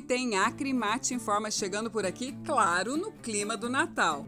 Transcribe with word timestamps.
tem 0.00 0.36
Acrimate 0.36 1.12
forma 1.18 1.50
chegando 1.50 1.90
por 1.90 2.06
aqui, 2.06 2.32
claro, 2.46 2.96
no 2.96 3.10
clima 3.10 3.56
do 3.56 3.68
Natal. 3.68 4.24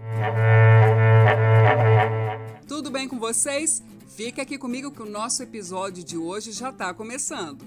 Tudo 2.66 2.90
bem 2.90 3.06
com 3.06 3.16
vocês? 3.16 3.84
Fica 4.08 4.42
aqui 4.42 4.58
comigo 4.58 4.90
que 4.90 5.00
o 5.00 5.08
nosso 5.08 5.44
episódio 5.44 6.02
de 6.02 6.18
hoje 6.18 6.50
já 6.50 6.70
está 6.70 6.92
começando. 6.92 7.64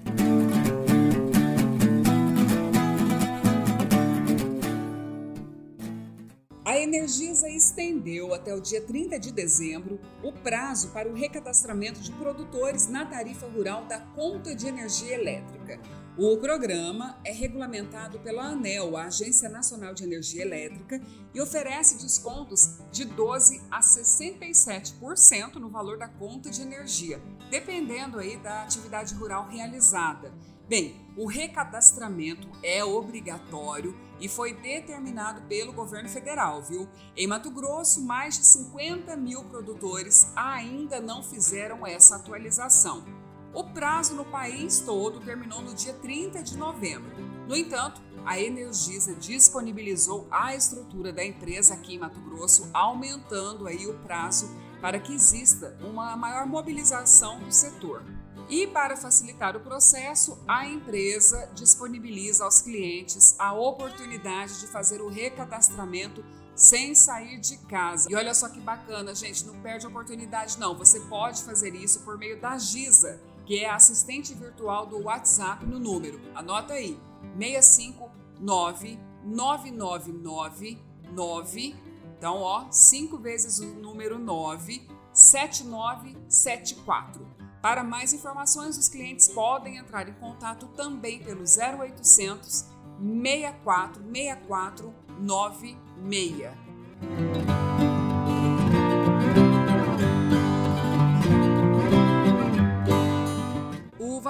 A 6.62 6.76
Energisa 6.76 7.48
estendeu 7.48 8.34
até 8.34 8.54
o 8.54 8.60
dia 8.60 8.82
30 8.82 9.18
de 9.18 9.32
dezembro 9.32 9.98
o 10.22 10.30
prazo 10.30 10.90
para 10.90 11.08
o 11.08 11.14
recadastramento 11.14 12.00
de 12.00 12.12
produtores 12.12 12.86
na 12.86 13.06
tarifa 13.06 13.46
rural 13.46 13.86
da 13.86 13.98
conta 13.98 14.54
de 14.54 14.66
energia 14.66 15.14
elétrica. 15.14 15.80
O 16.16 16.36
programa 16.36 17.18
é 17.24 17.32
regulamentado 17.32 18.20
pela 18.20 18.44
ANEL, 18.44 18.96
a 18.96 19.06
Agência 19.06 19.48
Nacional 19.48 19.92
de 19.92 20.04
Energia 20.04 20.42
Elétrica, 20.42 21.00
e 21.34 21.40
oferece 21.40 22.00
descontos 22.00 22.78
de 22.92 23.04
12 23.04 23.60
a 23.68 23.80
67% 23.80 25.56
no 25.56 25.68
valor 25.68 25.98
da 25.98 26.06
conta 26.06 26.50
de 26.50 26.62
energia, 26.62 27.20
dependendo 27.50 28.20
aí 28.20 28.36
da 28.36 28.62
atividade 28.62 29.12
rural 29.12 29.48
realizada. 29.48 30.32
Bem, 30.68 31.04
o 31.16 31.26
recadastramento 31.26 32.48
é 32.62 32.84
obrigatório 32.84 33.98
e 34.20 34.28
foi 34.28 34.54
determinado 34.54 35.42
pelo 35.48 35.72
governo 35.72 36.08
federal, 36.08 36.62
viu? 36.62 36.88
Em 37.16 37.26
Mato 37.26 37.50
Grosso, 37.50 38.00
mais 38.00 38.38
de 38.38 38.46
50 38.46 39.16
mil 39.16 39.42
produtores 39.46 40.28
ainda 40.36 41.00
não 41.00 41.24
fizeram 41.24 41.84
essa 41.84 42.14
atualização. 42.14 43.23
O 43.54 43.62
prazo 43.62 44.16
no 44.16 44.24
país 44.24 44.80
todo 44.80 45.20
terminou 45.20 45.62
no 45.62 45.74
dia 45.74 45.94
30 45.94 46.42
de 46.42 46.56
novembro. 46.56 47.14
No 47.46 47.56
entanto, 47.56 48.02
a 48.26 48.40
Energisa 48.40 49.14
disponibilizou 49.14 50.26
a 50.28 50.56
estrutura 50.56 51.12
da 51.12 51.24
empresa 51.24 51.74
aqui 51.74 51.94
em 51.94 51.98
Mato 51.98 52.18
Grosso, 52.20 52.68
aumentando 52.72 53.68
aí 53.68 53.86
o 53.86 53.94
prazo 54.00 54.50
para 54.80 54.98
que 54.98 55.14
exista 55.14 55.78
uma 55.80 56.16
maior 56.16 56.46
mobilização 56.46 57.38
do 57.38 57.52
setor. 57.52 58.02
E 58.48 58.66
para 58.66 58.96
facilitar 58.96 59.56
o 59.56 59.60
processo, 59.60 60.36
a 60.48 60.66
empresa 60.66 61.48
disponibiliza 61.54 62.44
aos 62.44 62.60
clientes 62.60 63.36
a 63.38 63.54
oportunidade 63.54 64.60
de 64.60 64.66
fazer 64.66 65.00
o 65.00 65.08
recadastramento 65.08 66.24
sem 66.54 66.94
sair 66.94 67.38
de 67.38 67.56
casa. 67.58 68.10
E 68.10 68.14
olha 68.14 68.34
só 68.34 68.48
que 68.48 68.60
bacana, 68.60 69.14
gente, 69.14 69.46
não 69.46 69.60
perde 69.60 69.86
a 69.86 69.88
oportunidade 69.88 70.58
não. 70.58 70.76
Você 70.76 71.00
pode 71.00 71.42
fazer 71.42 71.74
isso 71.74 72.00
por 72.00 72.18
meio 72.18 72.40
da 72.40 72.58
Giza, 72.58 73.20
que 73.44 73.60
é 73.60 73.68
a 73.68 73.76
assistente 73.76 74.34
virtual 74.34 74.86
do 74.86 75.02
WhatsApp 75.02 75.64
no 75.66 75.78
número. 75.78 76.20
Anota 76.34 76.74
aí: 76.74 76.98
659 77.38 78.98
9999 79.24 81.94
então, 82.24 82.40
ó, 82.40 82.64
5 82.70 83.18
vezes 83.18 83.58
o 83.58 83.66
número 83.74 84.18
9 84.18 84.88
7974. 85.12 87.28
Para 87.60 87.84
mais 87.84 88.14
informações, 88.14 88.78
os 88.78 88.88
clientes 88.88 89.28
podem 89.28 89.76
entrar 89.76 90.08
em 90.08 90.14
contato 90.14 90.68
também 90.68 91.22
pelo 91.22 91.42
0800 91.42 92.64
64 92.98 94.02
64 94.02 94.94
96. 95.20 97.63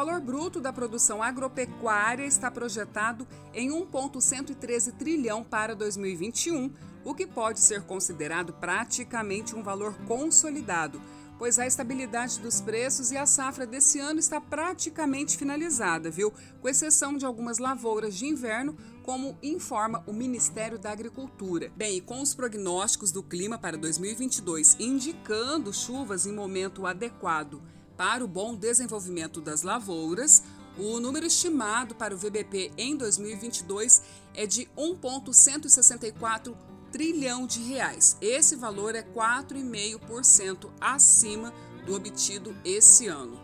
Valor 0.05 0.21
bruto 0.21 0.61
da 0.61 0.71
produção 0.71 1.23
agropecuária 1.23 2.27
está 2.27 2.51
projetado 2.51 3.27
em 3.55 3.71
1,113 3.71 4.93
trilhão 4.93 5.43
para 5.43 5.75
2021, 5.75 6.71
o 7.03 7.15
que 7.15 7.27
pode 7.27 7.59
ser 7.59 7.81
considerado 7.85 8.53
praticamente 8.53 9.57
um 9.57 9.63
valor 9.63 9.95
consolidado 10.07 11.01
pois 11.37 11.59
a 11.59 11.67
estabilidade 11.67 12.39
dos 12.39 12.61
preços 12.61 13.11
e 13.11 13.17
a 13.17 13.27
safra 13.27 13.67
desse 13.67 13.99
ano 13.99 14.21
está 14.21 14.41
praticamente 14.41 15.37
finalizada, 15.37 16.09
viu? 16.09 16.33
Com 16.61 16.69
exceção 16.69 17.17
de 17.17 17.27
algumas 17.27 17.59
lavouras 17.59 18.15
de 18.15 18.25
inverno, 18.25 18.77
como 19.03 19.37
informa 19.43 20.05
o 20.07 20.13
Ministério 20.13 20.79
da 20.79 20.93
Agricultura. 20.93 21.73
Bem, 21.77 21.97
e 21.97 22.01
com 22.01 22.23
os 22.23 22.35
prognósticos 22.35 23.11
do 23.11 23.21
clima 23.21 23.59
para 23.59 23.77
2022 23.77 24.77
indicando 24.79 25.73
chuvas 25.73 26.25
em 26.25 26.33
momento 26.33 26.87
adequado 26.87 27.61
para 27.97 28.25
o 28.25 28.29
bom 28.29 28.55
desenvolvimento 28.55 29.41
das 29.41 29.63
lavouras, 29.63 30.43
o 30.77 30.99
número 30.99 31.27
estimado 31.27 31.95
para 31.95 32.15
o 32.15 32.19
VBP 32.19 32.73
em 32.77 32.97
2022 32.97 34.03
é 34.35 34.47
de 34.47 34.69
1,164 34.77 36.57
trilhão 36.91 37.47
de 37.47 37.61
reais. 37.61 38.17
Esse 38.21 38.57
valor 38.57 38.95
é 38.95 39.03
4,5% 39.03 40.71
acima 40.81 41.53
do 41.85 41.95
obtido 41.95 42.57
esse 42.65 43.07
ano. 43.07 43.39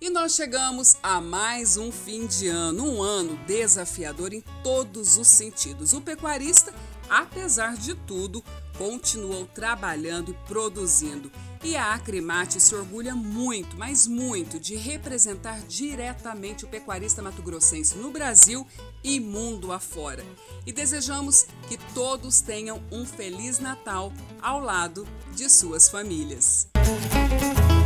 E 0.00 0.10
nós 0.10 0.34
chegamos 0.34 0.96
a 1.02 1.20
mais 1.20 1.76
um 1.76 1.92
fim 1.92 2.26
de 2.26 2.48
ano, 2.48 2.84
um 2.84 3.02
ano 3.02 3.36
desafiador 3.46 4.32
em 4.32 4.42
todos 4.62 5.18
os 5.18 5.28
sentidos. 5.28 5.92
O 5.92 6.00
pecuarista, 6.00 6.72
apesar 7.08 7.76
de 7.76 7.94
tudo, 7.94 8.42
continuou 8.76 9.46
trabalhando 9.46 10.30
e 10.30 10.34
produzindo. 10.46 11.30
E 11.62 11.76
a 11.76 11.94
Acrimate 11.94 12.60
se 12.60 12.74
orgulha 12.74 13.14
muito, 13.14 13.76
mas 13.76 14.06
muito, 14.06 14.60
de 14.60 14.76
representar 14.76 15.60
diretamente 15.62 16.64
o 16.64 16.68
pecuarista 16.68 17.20
mato-grossense 17.20 17.96
no 17.96 18.12
Brasil 18.12 18.64
e 19.02 19.18
mundo 19.18 19.72
afora. 19.72 20.24
E 20.64 20.72
desejamos 20.72 21.46
que 21.68 21.76
todos 21.92 22.40
tenham 22.40 22.80
um 22.92 23.04
Feliz 23.04 23.58
Natal 23.58 24.12
ao 24.40 24.60
lado 24.60 25.06
de 25.34 25.50
suas 25.50 25.88
famílias. 25.88 26.68
E 27.74 27.77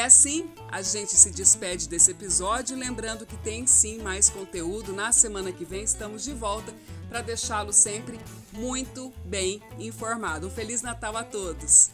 assim 0.00 0.50
a 0.70 0.82
gente 0.82 1.16
se 1.16 1.30
despede 1.30 1.88
desse 1.88 2.10
episódio, 2.10 2.76
lembrando 2.76 3.26
que 3.26 3.36
tem 3.36 3.66
sim 3.66 3.98
mais 3.98 4.28
conteúdo. 4.28 4.92
Na 4.92 5.12
semana 5.12 5.52
que 5.52 5.64
vem 5.64 5.82
estamos 5.82 6.24
de 6.24 6.32
volta 6.32 6.74
para 7.08 7.22
deixá-lo 7.22 7.72
sempre 7.72 8.18
muito 8.52 9.12
bem 9.24 9.62
informado. 9.78 10.46
Um 10.46 10.50
Feliz 10.50 10.82
Natal 10.82 11.16
a 11.16 11.24
todos! 11.24 11.90